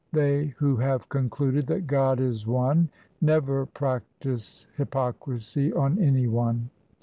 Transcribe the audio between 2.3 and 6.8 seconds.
one Never practise hypocrisy on any one.